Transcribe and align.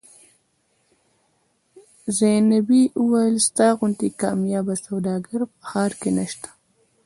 زینبې 2.17 2.83
وویل 3.01 3.37
ستا 3.47 3.67
غوندې 3.77 4.07
کاميابه 4.21 4.75
سوداګر 4.85 5.39
په 5.51 5.61
ښار 5.69 5.91
کې 6.01 6.09
نشته. 6.17 6.49